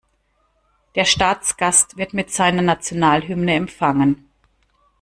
[0.95, 4.31] Der Staatsgast wird mit seiner Nationalhymne empfangen.